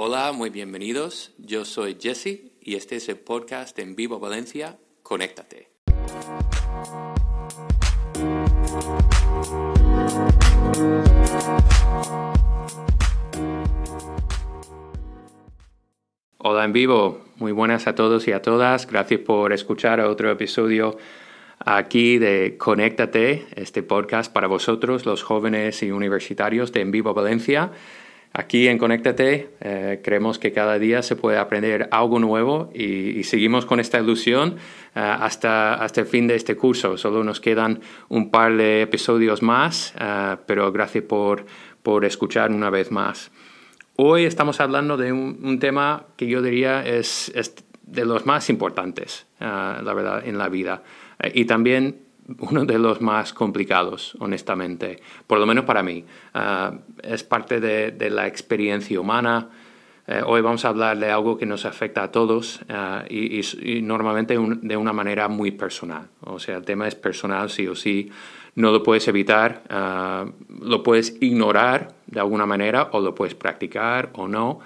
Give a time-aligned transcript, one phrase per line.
[0.00, 1.34] Hola, muy bienvenidos.
[1.38, 5.72] Yo soy Jesse y este es el podcast en Vivo Valencia, Conéctate.
[16.36, 18.86] Hola en vivo, muy buenas a todos y a todas.
[18.86, 20.96] Gracias por escuchar otro episodio
[21.58, 27.72] aquí de Conéctate, este podcast para vosotros, los jóvenes y universitarios de En Vivo Valencia.
[28.32, 33.66] Aquí en Conéctate eh, creemos que cada día se puede aprender algo nuevo y, seguimos
[33.66, 34.56] con esta ilusión
[34.94, 36.96] eh, hasta, hasta el fin de este curso.
[36.96, 41.46] Solo nos quedan un par de episodios más, eh, pero gracias por,
[41.82, 43.30] por escuchar una vez más.
[43.96, 49.26] Hoy estamos hablando de un, tema que yo diría es, es de los más importantes,
[49.40, 50.84] la verdad, en la vida.
[51.34, 52.07] y también
[52.38, 56.04] uno de los más complicados, honestamente, por lo menos para mí.
[56.34, 59.48] Ah, es parte de, la experiencia humana.
[60.06, 64.38] Eh, hoy vamos a hablar de algo que nos afecta a todos ah, y, normalmente
[64.38, 66.08] de una manera muy personal.
[66.20, 68.10] O sea, el tema es personal, sí o sí.
[68.54, 70.26] No lo puedes evitar, ah,
[70.60, 74.60] lo puedes ignorar de alguna manera o lo puedes practicar o no,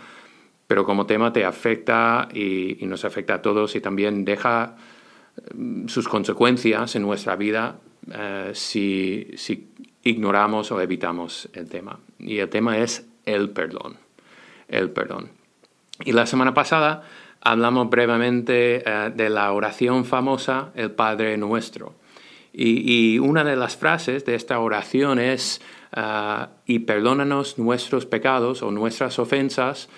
[0.67, 4.77] pero como tema te afecta y, y nos afecta a todos y también deja
[5.87, 7.77] sus consecuencias en nuestra vida
[8.11, 9.69] eh, si,
[10.03, 12.01] ignoramos o evitamos el tema.
[12.19, 13.97] Y el tema es el perdón.
[14.69, 15.31] El perdón.
[16.05, 17.05] Y la semana pasada
[17.41, 21.95] hablamos brevemente eh, de la oración famosa, el Padre Nuestro.
[22.55, 25.63] Y, una de las frases de esta oración es,
[25.97, 29.89] eh, y perdónanos nuestros pecados o nuestras ofensas,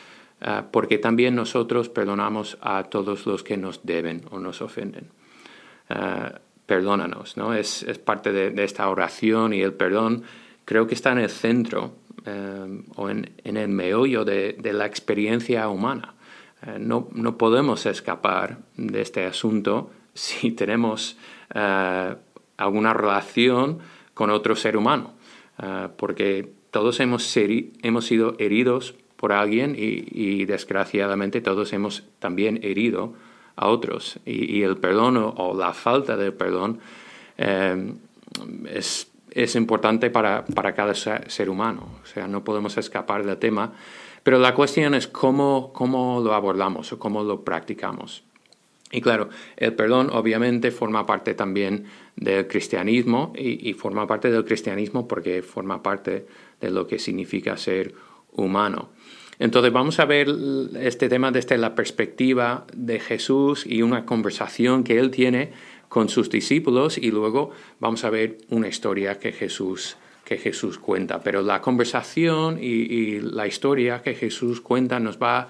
[0.73, 5.09] porque también nosotros perdonamos a todos los que nos deben o nos ofenden.
[5.89, 6.31] Eh,
[6.67, 7.55] perdónanos, ¿no?
[7.55, 10.23] Es, parte de, esta oración y el perdón
[10.65, 11.93] creo que está en el centro
[12.25, 16.15] eh, o en, el meollo de, la experiencia humana.
[16.67, 21.19] Eh, no, podemos escapar de este asunto si tenemos
[22.57, 23.81] alguna relación
[24.15, 25.13] con otro ser humano,
[25.97, 33.15] porque todos hemos, hemos sido heridos por alguien y desgraciadamente todos hemos también herido
[33.57, 34.19] a otros.
[34.25, 36.81] Y, el perdón o, la falta de perdón
[37.39, 37.93] eh,
[38.71, 41.89] es, es, importante para, para, cada ser humano.
[42.03, 43.73] O sea, no podemos escapar del tema.
[44.23, 48.25] Pero la cuestión es cómo, cómo lo abordamos o cómo lo practicamos.
[48.91, 51.85] Y claro, el perdón obviamente forma parte también
[52.17, 56.27] del cristianismo y, y, forma parte del cristianismo porque forma parte
[56.61, 57.93] de lo que significa ser
[58.35, 58.91] humano.
[59.39, 60.29] Entonces vamos a ver
[60.81, 65.53] este tema desde la perspectiva de Jesús y una conversación que él tiene
[65.89, 67.51] con sus discípulos y luego
[67.81, 71.21] vamos a ver una historia que Jesús, que Jesús cuenta.
[71.21, 75.49] Pero la conversación y, la historia que Jesús cuenta nos va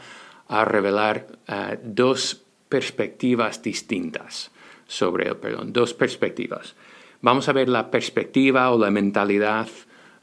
[0.48, 4.50] a revelar eh, dos perspectivas distintas
[4.86, 6.74] sobre el perdón, dos perspectivas.
[7.22, 9.68] Vamos a ver la perspectiva o la mentalidad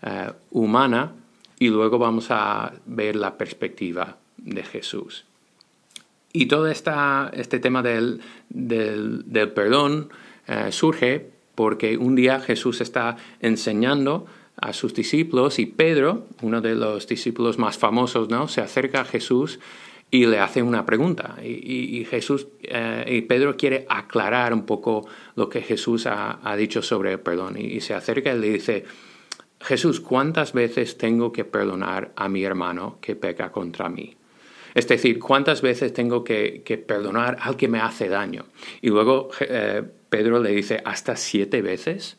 [0.03, 1.13] eh, humana
[1.61, 5.25] y luego vamos a ver la perspectiva de Jesús.
[6.33, 8.19] Y todo esta, este tema del,
[9.53, 10.09] perdón
[10.47, 16.73] eh, surge porque un día Jesús está enseñando a sus discípulos y Pedro, uno de
[16.73, 18.47] los discípulos más famosos, ¿no?
[18.47, 19.59] se acerca a Jesús
[20.09, 21.38] y le hace una pregunta.
[21.43, 27.11] Y, Jesús eh, y Pedro quiere aclarar un poco lo que Jesús ha, dicho sobre
[27.11, 27.55] el perdón.
[27.59, 28.83] Y, y, se acerca y le dice,
[29.63, 34.16] Jesús, ¿cuántas veces tengo que perdonar a mi hermano que peca contra mí?
[34.73, 38.45] Es decir, ¿cuántas veces tengo que, perdonar al que me hace daño?
[38.81, 42.17] Y luego eh, Pedro le dice, ¿hasta siete veces?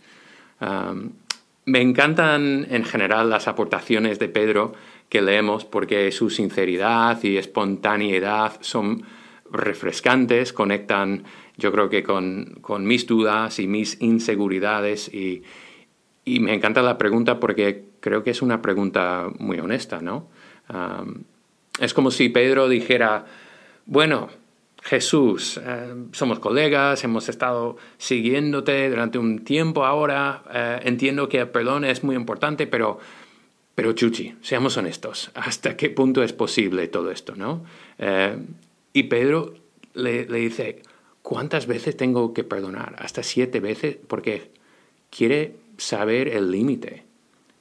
[1.65, 4.75] me encantan en general las aportaciones de Pedro
[5.09, 9.03] que leemos porque su sinceridad y espontaneidad son
[9.51, 11.25] refrescantes, conectan
[11.57, 15.43] yo creo que con, con mis dudas y mis inseguridades y,
[16.25, 20.29] y me encanta la pregunta porque creo que es una pregunta muy honesta, ¿no?
[21.81, 23.27] es como si Pedro dijera,
[23.87, 24.31] bueno,
[24.83, 31.49] Jesús, eh, somos colegas, hemos estado siguiéndote durante un tiempo ahora, eh, entiendo que el
[31.49, 32.99] perdón es muy importante, pero,
[33.77, 37.65] pero Chuchi, seamos honestos, ¿hasta qué punto es posible todo esto, no?
[37.99, 38.37] Eh,
[38.93, 39.55] y Pedro
[39.95, 40.83] le, le dice,
[41.23, 42.97] ¿cuántas veces tengo que perdonar?
[42.99, 44.51] Hasta siete veces, porque
[45.11, 47.05] quiere saber el límite.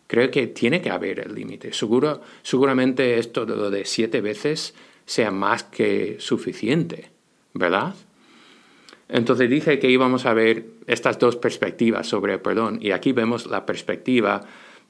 [0.07, 1.73] Creo que tiene que haber el límite.
[1.73, 4.73] Seguro, seguramente esto de lo de siete veces
[5.05, 7.09] sea más que suficiente,
[7.53, 7.95] ¿verdad?
[9.07, 13.45] Entonces dije que íbamos a ver estas dos perspectivas sobre el perdón y aquí vemos
[13.47, 14.41] la perspectiva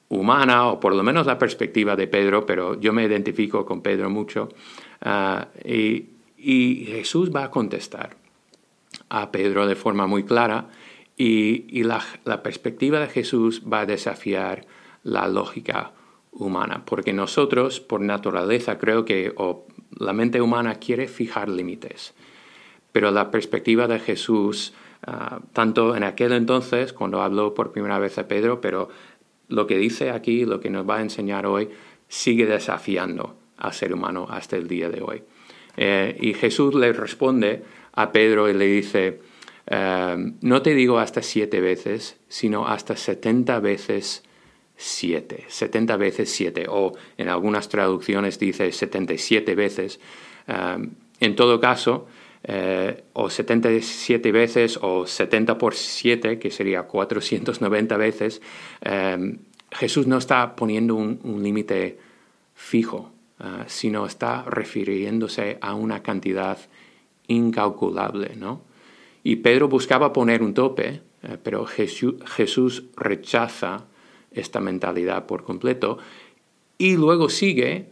[0.09, 4.09] humana, o por lo menos la perspectiva de Pedro, pero yo me identifico con Pedro
[4.09, 4.49] mucho.
[5.01, 6.07] Ah, y,
[6.87, 8.17] Jesús va a contestar
[9.09, 10.69] a Pedro de forma muy clara
[11.23, 14.65] y, la, perspectiva de Jesús va a desafiar
[15.03, 15.91] la lógica
[16.31, 19.33] humana, porque nosotros por naturaleza creo que
[19.99, 22.15] la mente humana quiere fijar límites,
[22.91, 24.73] pero la perspectiva de Jesús,
[25.05, 28.89] ah, tanto en aquel entonces, cuando habló por primera vez a Pedro, pero
[29.47, 31.69] lo que dice aquí, lo que nos va a enseñar hoy,
[32.07, 35.23] sigue desafiando al ser humano hasta el día de hoy.
[35.77, 37.63] Eh, y Jesús le responde
[37.93, 39.19] a Pedro y le dice,
[39.67, 44.23] eh, no te digo hasta siete veces, sino hasta setenta veces
[44.75, 49.99] siete, setenta veces siete, o en algunas traducciones dice setenta y siete veces.
[50.47, 50.77] Eh,
[51.19, 52.07] en todo caso,
[52.43, 58.41] eh, o 77 veces o 70 por 7, que sería 490 veces,
[58.81, 59.37] eh,
[59.71, 61.99] Jesús no está poniendo un, límite
[62.55, 66.57] fijo, eh, sino está refiriéndose a una cantidad
[67.27, 68.35] incalculable.
[68.35, 68.61] ¿no?
[69.23, 71.01] Y Pedro buscaba poner un tope,
[71.43, 73.85] pero Jesús, rechaza
[74.31, 75.97] esta mentalidad por completo
[76.77, 77.89] y luego sigue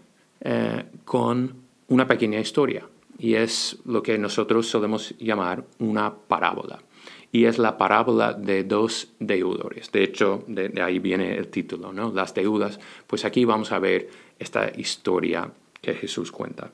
[1.06, 1.54] con
[1.88, 2.88] una pequeña historia
[3.20, 6.80] y es lo que nosotros solemos llamar una parábola.
[7.32, 9.92] Y es la parábola de dos deudores.
[9.92, 12.12] De hecho, de, ahí viene el título, ¿no?
[12.12, 12.80] Las deudas.
[13.06, 14.10] Pues aquí vamos a ver
[14.40, 16.72] esta historia que Jesús cuenta.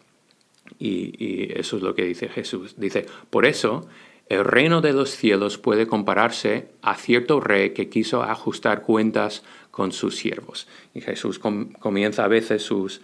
[0.79, 2.75] Y, y eso es lo que dice Jesús.
[2.77, 3.87] Dice, por eso
[4.27, 9.91] el reino de los cielos puede compararse a cierto rey que quiso ajustar cuentas con
[9.91, 10.67] sus siervos.
[10.93, 13.01] Y Jesús comienza a veces sus,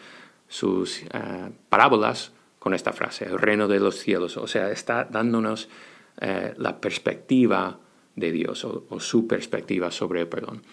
[0.48, 1.08] sus eh,
[1.70, 4.38] parábolas con esta frase, el reino de los cielos.
[4.38, 5.70] O sea, está dándonos
[6.20, 7.80] eh, la perspectiva
[8.16, 10.64] de Dios o, su perspectiva sobre el perdón.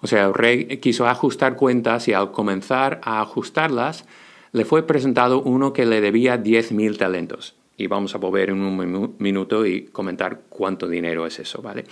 [0.00, 4.04] O sea, el rey quiso ajustar cuentas y al comenzar a ajustarlas,
[4.52, 7.54] le fue presentado uno que le debía 10.000 talentos.
[7.76, 11.84] Y vamos a volver en un minuto y comentar cuánto dinero es eso, ¿vale?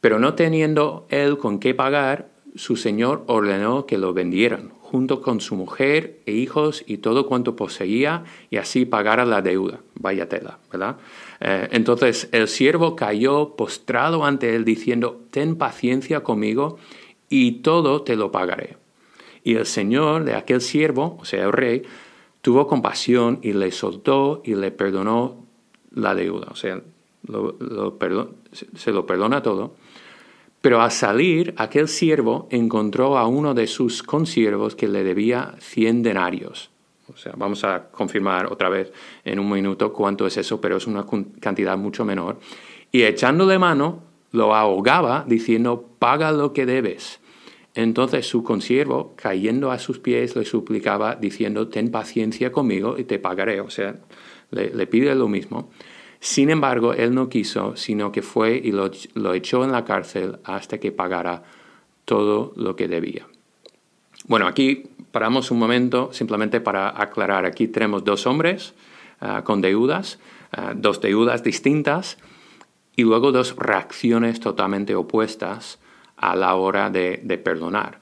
[0.00, 5.40] Pero no teniendo él con qué pagar, su señor ordenó que lo vendieran junto con
[5.40, 9.80] su mujer e hijos y todo cuanto poseía, y así pagara la deuda.
[9.96, 10.98] Vaya tela, ¿verdad?
[11.40, 16.78] Eh, entonces el siervo cayó postrado ante él diciendo, ten paciencia conmigo
[17.28, 18.76] y todo te lo pagaré.
[19.42, 21.82] Y el señor de aquel siervo, o sea, el rey,
[22.44, 25.46] tuvo compasión y le soltó y le perdonó
[25.94, 26.80] la deuda, o sea,
[28.76, 29.74] se lo perdona todo
[30.64, 36.02] pero al salir, aquel siervo encontró a uno de sus consiervos que le debía 100
[36.02, 36.70] denarios.
[37.12, 38.90] O sea, vamos a confirmar otra vez
[39.26, 41.04] en un minuto cuánto es eso, pero es una
[41.38, 42.38] cantidad mucho menor.
[42.90, 47.20] Y echándole mano, lo ahogaba diciendo, paga lo que debes.
[47.74, 53.18] Entonces su consiervo, cayendo a sus pies, le suplicaba diciendo, ten paciencia conmigo y te
[53.18, 53.60] pagaré.
[53.60, 53.96] O sea,
[54.50, 55.70] le, pide lo mismo.
[56.20, 60.78] Sin embargo, él no quiso, sino que fue y lo, echó en la cárcel hasta
[60.78, 61.42] que pagara
[62.04, 63.26] todo lo que debía.
[64.26, 67.44] Bueno, aquí paramos un momento simplemente para aclarar.
[67.44, 68.74] Aquí tenemos dos hombres
[69.20, 70.20] ah, con deudas,
[70.52, 72.18] ah, dos deudas distintas
[72.94, 75.80] y luego dos reacciones totalmente opuestas
[76.16, 77.98] a la hora de, perdonar.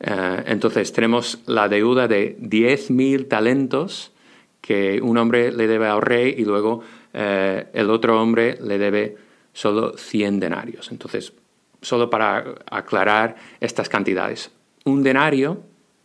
[0.00, 4.12] Ah, entonces tenemos la deuda de 10.000 talentos
[4.60, 9.16] que un hombre le debe al rey y luego eh, el otro hombre le debe
[9.52, 10.90] solo 100 denarios.
[10.90, 11.32] Entonces,
[11.80, 14.50] solo para aclarar estas cantidades.
[14.84, 15.60] Un denario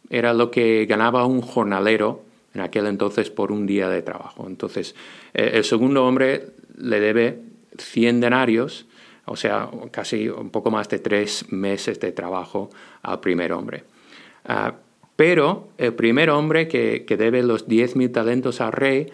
[0.09, 2.23] era lo que ganaba un jornalero
[2.53, 4.45] en aquel entonces por un día de trabajo.
[4.47, 4.95] Entonces,
[5.33, 6.47] eh, el segundo hombre
[6.77, 7.39] le debe
[7.77, 8.85] 100 denarios,
[9.29, 12.69] o sea, casi un poco más de tres meses de trabajo
[13.03, 13.83] al primer hombre.
[14.45, 14.73] Ah,
[15.15, 19.07] pero el primer hombre que, que debe los 10.000 talentos al rey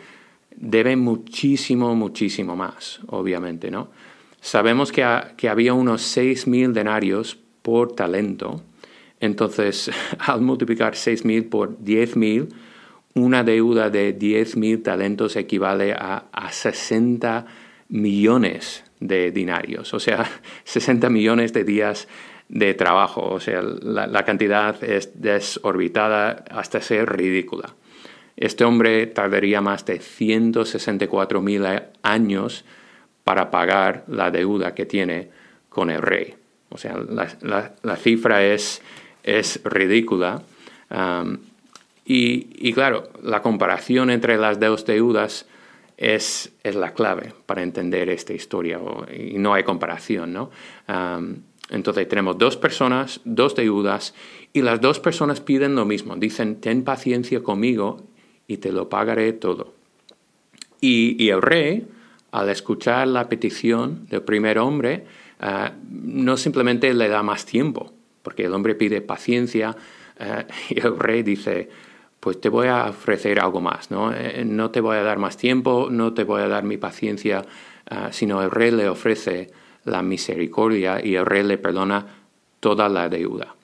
[0.55, 3.89] debe muchísimo, muchísimo más, obviamente, ¿no?
[4.39, 8.61] Sabemos que, había unos 6.000 denarios por talento,
[9.19, 12.49] entonces al multiplicar 6.000 por 10.000,
[13.15, 17.45] una deuda de 10.000 talentos equivale a, a 60
[17.89, 20.29] millones de dinarios, o sea,
[20.63, 22.07] 60 millones de días
[22.47, 27.73] de trabajo, o sea, la, cantidad es desorbitada hasta ser ridícula.
[28.37, 31.63] Este hombre tardaría más de 164 mil
[32.03, 32.65] años
[33.23, 35.29] para pagar la deuda que tiene
[35.69, 36.35] con el rey.
[36.69, 38.81] O sea, la, cifra es,
[39.23, 40.43] es ridícula.
[40.89, 41.37] Um,
[42.07, 45.47] y, claro, la comparación entre las dos deudas
[45.97, 48.79] es, es la clave para entender esta historia,
[49.13, 50.51] y no hay comparación, ¿no?
[51.69, 54.13] Entonces tenemos dos personas, dos deudas,
[54.53, 56.15] y las dos personas piden lo mismo.
[56.15, 58.03] Dicen, ten paciencia conmigo
[58.47, 59.73] y te lo pagaré todo.
[60.79, 61.87] Y, el rey,
[62.31, 65.05] al escuchar la petición del primer hombre,
[65.41, 69.75] eh, no simplemente le da más tiempo, porque el hombre pide paciencia
[70.19, 71.69] eh, y el rey dice,
[72.25, 74.11] pues te voy a ofrecer algo más, ¿no?
[74.11, 77.45] Eh, no te voy a dar más tiempo, no te voy a dar mi paciencia,
[78.09, 79.51] sino el rey le ofrece
[79.83, 82.07] la misericordia y el rey le perdona
[82.59, 83.55] toda la deuda.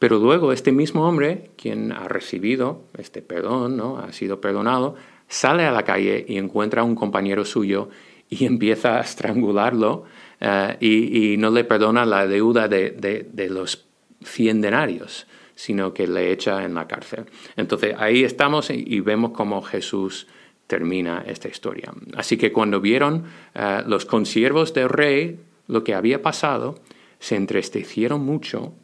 [0.00, 4.96] Pero luego este mismo hombre, quien ha recibido este perdón, ha sido perdonado,
[5.28, 7.88] sale a la calle y encuentra a un compañero suyo
[8.28, 10.04] y empieza a estrangularlo
[10.40, 13.86] eh, y, no le perdona la deuda de, los
[14.22, 15.26] cien denarios,
[15.56, 17.24] sino que le echa en la cárcel.
[17.56, 20.28] Entonces ahí estamos y, vemos cómo Jesús
[20.68, 21.92] termina esta historia.
[22.14, 26.76] Así que cuando vieron eh, los consiervos del rey lo que había pasado,
[27.18, 28.74] se entristecieron mucho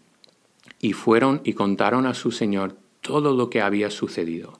[0.81, 4.59] y fueron y contaron a su señor todo lo que había sucedido.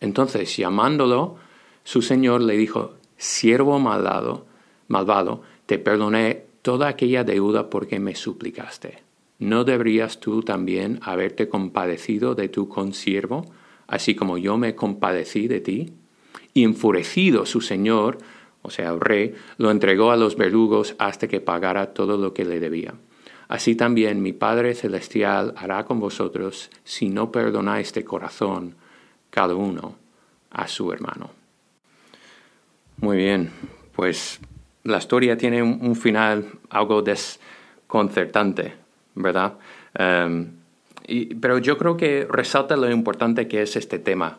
[0.00, 1.36] Entonces, llamándolo,
[1.84, 4.46] su señor le dijo, siervo malvado,
[4.88, 9.02] malvado, te perdoné toda aquella deuda porque me suplicaste.
[9.42, 13.44] ¿No deberías tú también haberte compadecido de tu consiervo,
[13.88, 15.92] así como yo me compadecí de ti?
[16.54, 18.18] Y enfurecido su señor,
[18.62, 22.44] o sea, el rey, lo entregó a los verdugos hasta que pagara todo lo que
[22.44, 22.94] le debía.
[23.48, 28.76] Así también mi Padre Celestial hará con vosotros si no perdonáis de corazón
[29.30, 29.96] cada uno
[30.52, 31.30] a su hermano.
[32.98, 33.50] Muy bien,
[33.96, 34.38] pues
[34.84, 38.81] la historia tiene un, final algo desconcertante,
[39.14, 39.54] ¿verdad?
[39.94, 40.52] Em,
[41.40, 44.38] pero yo creo que resalta lo importante que es este tema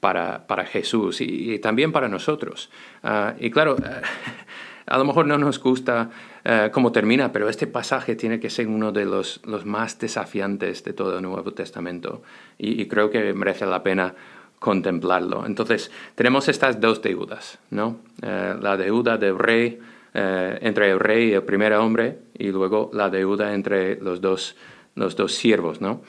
[0.00, 2.70] para, para Jesús y, también para nosotros.
[3.02, 3.76] Ah, y claro,
[4.86, 6.10] a lo mejor no nos gusta
[6.44, 10.84] eh, cómo termina, pero este pasaje tiene que ser uno de los, los más desafiantes
[10.84, 12.22] de todo el Nuevo Testamento
[12.58, 14.14] y, creo que merece la pena
[14.58, 15.46] contemplarlo.
[15.46, 17.96] Entonces, tenemos estas dos deudas, ¿no?
[18.22, 19.78] Eh, la deuda del rey,
[20.14, 24.56] eh, entre el rey y el primer hombre, y luego la deuda entre los dos,
[24.94, 26.02] los dos siervos, ¿no?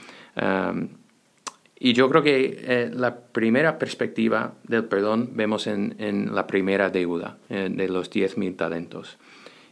[1.80, 7.88] y yo creo que la primera perspectiva del perdón vemos en, la primera deuda de
[7.88, 9.18] los diez mil talentos.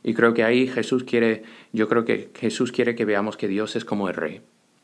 [0.04, 3.76] Y creo que ahí Jesús quiere, yo creo que Jesús quiere que veamos que Dios
[3.78, 4.42] es como el rey,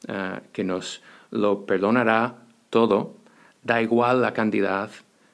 [0.08, 2.38] ah, que nos lo perdonará
[2.70, 3.18] todo,
[3.64, 4.90] da igual la cantidad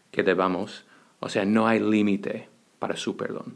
[0.10, 0.86] que debamos,
[1.20, 3.56] o sea, no hay límite para su perdón.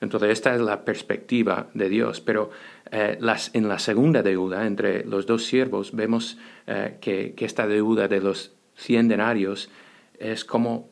[0.00, 2.20] Entonces, esta es la perspectiva de Dios.
[2.20, 2.50] Pero
[2.90, 8.08] eh, las, en la segunda deuda entre los dos siervos vemos eh, que, esta deuda
[8.08, 9.70] de los cien denarios
[10.18, 10.88] es como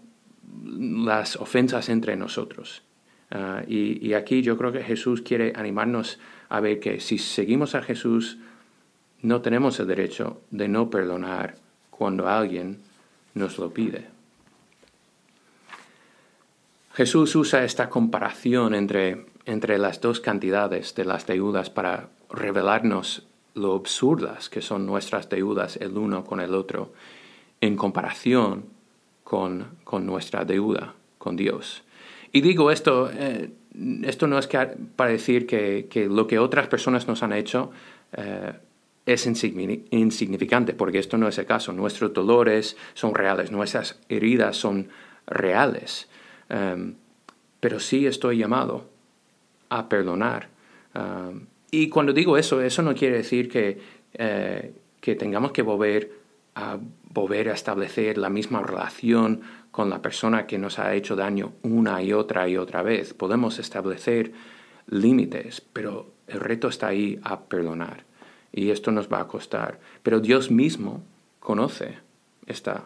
[0.62, 2.82] las ofensas entre nosotros.
[3.30, 7.82] Ah, y, aquí yo creo que Jesús quiere animarnos a ver que si seguimos a
[7.82, 8.38] Jesús,
[9.22, 11.56] no tenemos el derecho de no perdonar
[11.90, 12.78] cuando alguien
[13.34, 14.13] nos lo pide.
[16.94, 23.74] Jesús usa esta comparación entre, entre las dos cantidades de las deudas para revelarnos lo
[23.74, 26.92] absurdas que son nuestras deudas el uno con el otro
[27.60, 28.66] en comparación
[29.24, 31.82] con, con nuestra deuda con Dios.
[32.30, 33.50] Y digo esto, eh,
[34.02, 34.48] esto no es
[34.96, 37.70] para decir que, lo que otras personas nos han hecho
[38.12, 38.52] eh,
[39.06, 41.72] es insignificante, porque esto no es el caso.
[41.72, 44.88] Nuestros dolores son reales, nuestras heridas son
[45.26, 46.08] reales.
[46.48, 46.94] Em,
[47.60, 48.86] pero sí estoy llamado
[49.68, 50.48] a perdonar.
[50.94, 53.80] Em, y cuando digo eso, eso no quiere decir que,
[54.14, 56.12] eh, que tengamos que volver
[56.54, 56.78] a,
[57.14, 62.02] volver a establecer la misma relación con la persona que nos ha hecho daño una
[62.02, 63.14] y otra y otra vez.
[63.14, 64.32] Podemos establecer
[64.86, 68.04] límites, pero el reto está ahí a perdonar.
[68.52, 69.80] Y esto nos va a costar.
[70.02, 71.02] Pero Dios mismo
[71.40, 71.98] conoce
[72.46, 72.84] esta,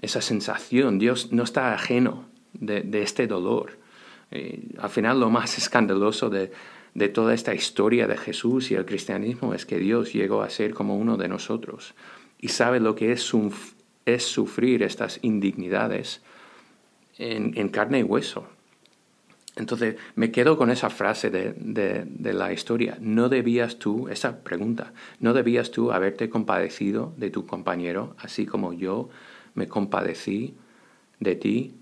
[0.00, 0.98] esa sensación.
[0.98, 3.78] Dios no está ajeno de, este dolor.
[4.78, 6.52] al final lo más escandaloso de,
[6.94, 10.74] de toda esta historia de Jesús y el cristianismo es que Dios llegó a ser
[10.74, 11.94] como uno de nosotros
[12.40, 13.52] y sabe lo que es un
[14.14, 16.22] es sufrir estas indignidades
[17.18, 18.46] en, carne y hueso.
[19.56, 22.96] Entonces me quedo con esa frase de, la historia.
[23.00, 28.72] ¿No debías tú, esa pregunta, ¿no debías tú haberte compadecido de tu compañero, así como
[28.72, 29.10] yo
[29.54, 30.54] me compadecí
[31.20, 31.74] de ti?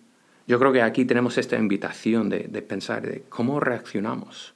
[0.47, 4.55] Yo creo que aquí tenemos esta invitación de, pensar de cómo reaccionamos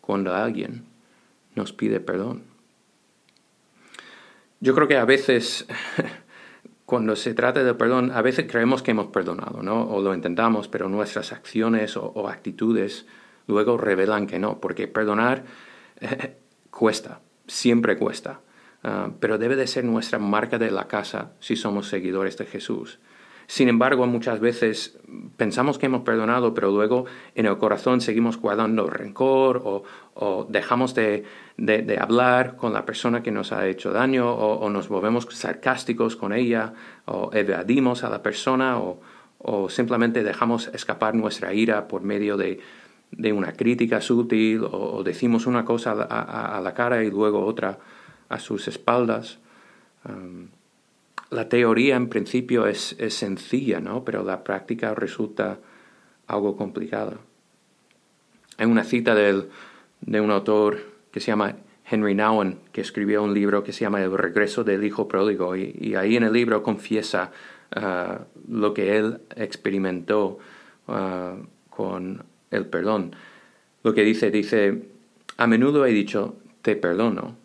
[0.00, 0.84] cuando alguien
[1.54, 2.42] nos pide perdón.
[4.60, 5.66] Yo creo que a veces
[6.84, 9.88] cuando se trata de perdón, a veces creemos que hemos perdonado, ¿no?
[9.88, 13.06] O lo intentamos, pero nuestras acciones o, actitudes
[13.46, 15.44] luego revelan que no, porque perdonar
[16.70, 18.40] cuesta, siempre cuesta,
[18.84, 22.98] ah, pero debe de ser nuestra marca de la casa si somos seguidores de Jesús.
[23.50, 24.96] Sin embargo, muchas veces
[25.36, 29.60] pensamos que hemos perdonado, pero luego en el corazón seguimos guardando rencor
[30.14, 31.24] o, dejamos de,
[32.00, 36.74] hablar con la persona que nos ha hecho daño o, nos volvemos sarcásticos con ella
[37.06, 42.60] o evadimos a la persona o, simplemente dejamos escapar nuestra ira por medio de,
[43.32, 47.80] una crítica sutil o, decimos una cosa a, la cara y luego otra
[48.28, 49.40] a sus espaldas.
[51.30, 54.04] La teoría en principio es, sencilla, ¿no?
[54.04, 55.58] pero la práctica resulta
[56.26, 57.18] algo complicada.
[58.58, 60.78] Hay una cita de un autor
[61.10, 61.56] que se llama
[61.90, 65.94] Henry Nouwen, que escribió un libro que se llama El regreso del hijo pródigo, y,
[65.96, 67.32] ahí en el libro confiesa
[67.76, 70.38] uh, lo que él experimentó
[70.86, 73.16] uh, con el perdón.
[73.82, 74.82] Lo que dice, dice,
[75.36, 77.36] a menudo he dicho, te perdono,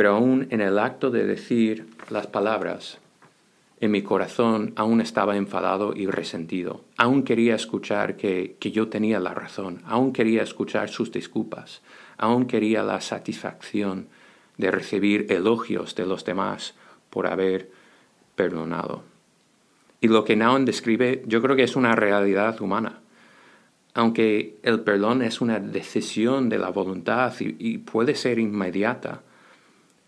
[0.00, 2.96] pero aún en el acto de decir las palabras,
[3.80, 6.80] en mi corazón aún estaba enfadado y resentido.
[6.96, 9.82] Aún quería escuchar que, yo tenía la razón.
[9.84, 11.82] Aún quería escuchar sus disculpas.
[12.16, 14.08] Aún quería la satisfacción
[14.56, 16.74] de recibir elogios de los demás
[17.10, 17.70] por haber
[18.36, 19.02] perdonado.
[20.00, 23.00] Y lo que Naon describe yo creo que es una realidad humana.
[23.92, 29.24] Aunque el perdón es una decisión de la voluntad y puede ser inmediata,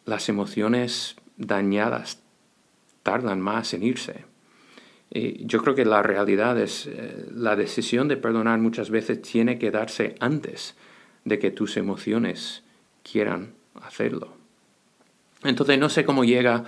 [0.05, 2.23] las emociones dañadas
[3.03, 4.25] tardan más en irse.
[5.11, 9.59] Y yo creo que la realidad es, eh, la decisión de perdonar muchas veces tiene
[9.59, 10.75] que darse antes
[11.25, 12.63] de que tus emociones
[13.03, 14.35] quieran hacerlo.
[15.45, 16.65] Entonces no sé cómo llega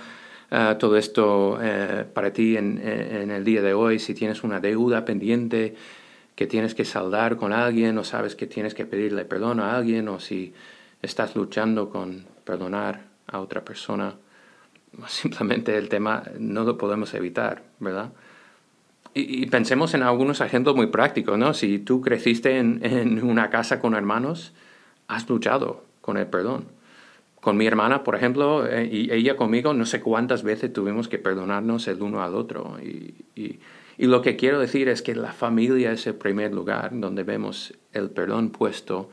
[0.51, 4.59] eh, todo esto eh, para ti en, en, el día de hoy, si tienes una
[4.59, 5.75] deuda pendiente
[6.35, 10.07] que tienes que saldar con alguien o sabes que tienes que pedirle perdón a alguien
[10.09, 10.53] o si
[11.01, 14.15] estás luchando con perdonar a otra persona.
[15.07, 18.11] Simplemente el tema no lo podemos evitar, ¿verdad?
[19.13, 21.53] Y, pensemos en algunos ejemplos muy prácticos, ¿no?
[21.53, 24.53] Si tú creciste en, una casa con hermanos,
[25.07, 26.65] has luchado con el perdón.
[27.39, 31.19] Con mi hermana, por ejemplo, eh, y ella conmigo, no sé cuántas veces tuvimos que
[31.19, 32.77] perdonarnos el uno al otro.
[32.81, 33.59] Y, y,
[33.97, 38.09] lo que quiero decir es que la familia es el primer lugar donde vemos el
[38.09, 39.09] perdón puesto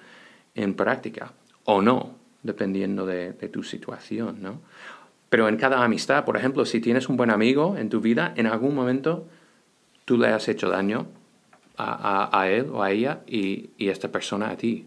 [0.56, 4.60] en práctica, o no, dependiendo de, tu situación, ¿no?
[5.28, 8.46] Pero en cada amistad, por ejemplo, si tienes un buen amigo en tu vida, en
[8.46, 9.26] algún momento
[10.04, 11.06] tú le has hecho daño
[11.78, 14.86] a, él o a ella y, esta persona a ti.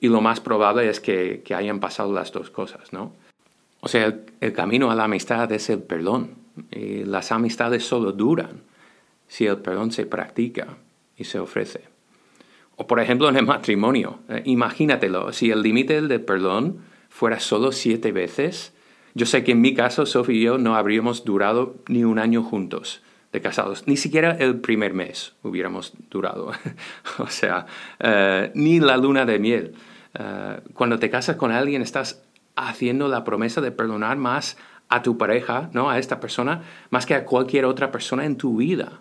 [0.00, 3.12] Y lo más probable es que, hayan pasado las dos cosas, ¿no?
[3.80, 6.36] O sea, el, el, camino a la amistad es el perdón.
[6.70, 8.62] Y las amistades solo duran
[9.28, 10.78] si el perdón se practica
[11.16, 11.93] y se ofrece.
[12.76, 17.72] O por ejemplo en el matrimonio, eh, imagínatelo, si el límite del perdón fuera solo
[17.72, 18.72] siete veces,
[19.14, 22.42] yo sé que en mi caso Sofía y yo no habríamos durado ni un año
[22.42, 23.00] juntos
[23.32, 26.50] de casados, ni siquiera el primer mes hubiéramos durado,
[27.18, 27.66] o sea,
[28.00, 29.74] eh, ni la luna de miel.
[30.14, 32.24] Eh, cuando te casas con alguien estás
[32.56, 34.56] haciendo la promesa de perdonar más
[34.88, 35.90] a tu pareja, ¿no?
[35.90, 39.00] A esta persona, más que a cualquier otra persona en tu vida.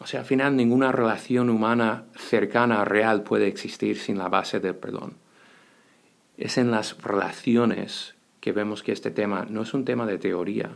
[0.00, 4.74] O sea, al final ninguna relación humana cercana, real, puede existir sin la base del
[4.74, 5.14] perdón.
[6.38, 10.70] Es en las relaciones que vemos que este tema no es un tema de teoría,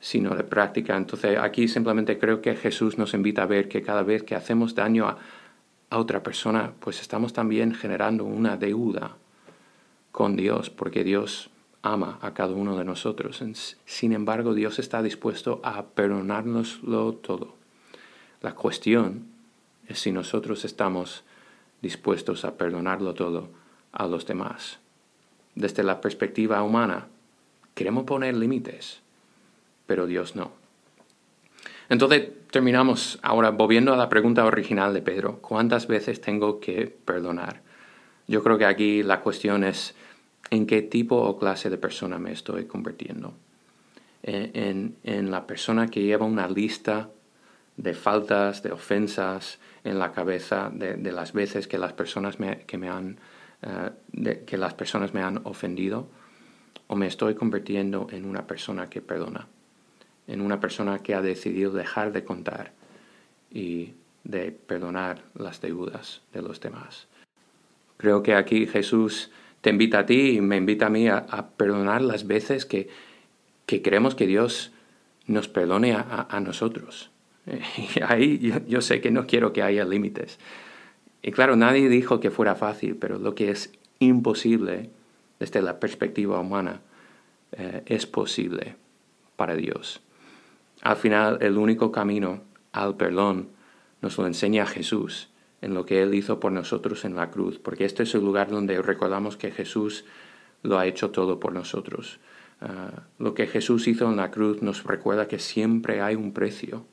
[0.00, 0.96] sino de práctica.
[0.96, 4.74] Entonces aquí simplemente creo que Jesús nos invita a ver que cada vez que hacemos
[4.74, 5.18] daño a,
[5.90, 9.16] otra persona, pues estamos también generando una deuda
[10.10, 11.50] con Dios, porque Dios
[11.82, 13.44] ama a cada uno de nosotros.
[13.84, 17.61] Sin embargo, Dios está dispuesto a perdonárnoslo todo.
[18.42, 19.26] La cuestión
[19.88, 21.22] es si nosotros estamos
[21.80, 23.48] dispuestos a perdonarlo todo
[23.92, 24.78] a los demás.
[25.54, 27.06] Desde la perspectiva humana,
[27.74, 29.00] queremos poner límites,
[29.86, 30.50] pero Dios no.
[31.88, 37.60] Entonces terminamos ahora volviendo a la pregunta original de Pedro, ¿cuántas veces tengo que perdonar?
[38.26, 39.94] Yo creo que aquí la cuestión es
[40.50, 43.34] en qué tipo o clase de persona me estoy convirtiendo.
[44.22, 47.08] En, en la persona que lleva una lista
[47.82, 52.78] de faltas, de ofensas en la cabeza de, las veces que las personas me, que,
[52.78, 53.18] me han,
[53.62, 56.06] eh, que las personas me han ofendido,
[56.86, 59.48] o me estoy convirtiendo en una persona que perdona,
[60.28, 62.72] en una persona que ha decidido dejar de contar
[63.50, 67.08] y de perdonar las deudas de los demás.
[67.96, 72.02] Creo que aquí Jesús te invita a ti y me invita a mí a, perdonar
[72.02, 72.88] las veces que,
[73.66, 74.72] que queremos que Dios
[75.26, 77.11] nos perdone a nosotros
[77.46, 80.38] y ahí yo, sé que no quiero que haya límites.
[81.22, 84.90] Y claro, nadie dijo que fuera fácil, pero lo que es imposible
[85.38, 86.80] desde la perspectiva humana,
[87.52, 88.76] eh, es posible
[89.36, 90.00] para Dios.
[90.82, 93.48] Al final, el único camino al perdón
[94.00, 95.28] nos lo enseña Jesús
[95.60, 98.50] en lo que Él hizo por nosotros en la cruz, porque este es el lugar
[98.50, 100.04] donde recordamos que Jesús
[100.62, 102.18] lo ha hecho todo por nosotros.
[102.60, 106.84] Ah, lo que Jesús hizo en la cruz nos recuerda que siempre hay un precio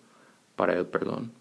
[0.59, 1.31] para el perdón.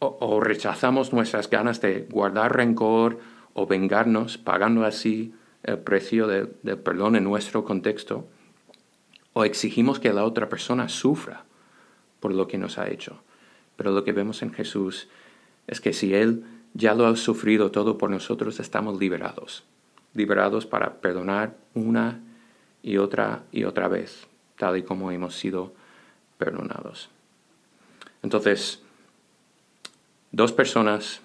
[0.00, 3.20] O, rechazamos nuestras ganas de guardar rencor
[3.54, 8.26] o vengarnos, pagando así el precio del perdón en nuestro contexto,
[9.34, 11.44] o exigimos que la otra persona sufra
[12.18, 13.22] por lo que nos ha hecho.
[13.76, 15.08] Pero lo que vemos en Jesús
[15.68, 16.42] es que si Él
[16.74, 19.62] ya lo ha sufrido todo por nosotros, estamos liberados.
[20.12, 22.20] Liberados para perdonar una
[22.82, 24.26] y otra y otra vez,
[24.56, 25.72] tal y como hemos sido
[26.36, 27.10] perdonados.
[28.22, 28.82] Entonces,
[30.32, 31.20] dos personas,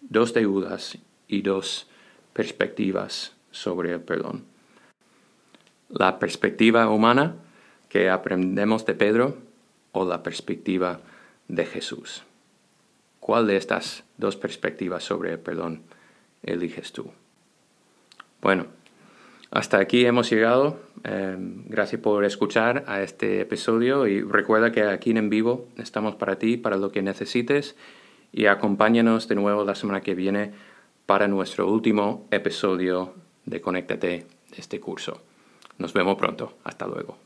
[0.00, 1.86] dos deudas y dos
[2.32, 4.44] perspectivas sobre el perdón.
[5.88, 7.36] La perspectiva humana
[7.88, 9.38] que aprendemos de Pedro
[9.92, 11.00] o la perspectiva
[11.48, 12.22] de Jesús.
[13.20, 15.82] ¿Cuál de estas dos perspectivas sobre el perdón
[16.42, 17.10] eliges tú?
[18.40, 18.66] Bueno,
[19.50, 20.78] hasta aquí hemos llegado.
[21.04, 26.36] Em, gracias por escuchar a este episodio y recuerda que aquí en vivo estamos para
[26.36, 27.76] ti, para lo que necesites
[28.32, 30.52] y acompáñanos de nuevo la semana que viene
[31.06, 33.14] para nuestro último episodio
[33.46, 35.22] de Conéctate de este curso.
[35.78, 36.54] Nos vemos pronto.
[36.64, 37.16] Hasta luego.